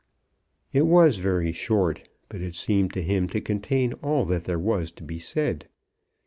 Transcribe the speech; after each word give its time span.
It 0.73 0.87
was 0.87 1.17
very 1.17 1.51
short, 1.51 2.09
but 2.27 2.41
it 2.41 2.55
seemed 2.55 2.91
to 2.93 3.03
him 3.03 3.27
to 3.27 3.39
contain 3.39 3.93
all 4.01 4.25
that 4.25 4.45
there 4.45 4.57
was 4.57 4.89
to 4.93 5.03
be 5.03 5.19
said. 5.19 5.67